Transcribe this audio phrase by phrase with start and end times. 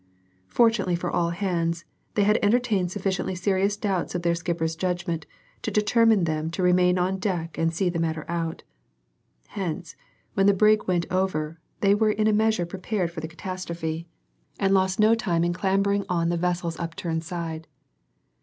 [0.47, 5.27] Fortunately for all hands, they had entertained sufficiently serious doubts of their skipper's judgment
[5.61, 8.63] to determine them to remain on deck and see the matter out;
[9.49, 9.95] hence,
[10.33, 14.07] when the brig went over, they were in a measure prepared for the catastrophe,
[14.59, 17.67] and lost no time in clambering on to the vessel's upturned side.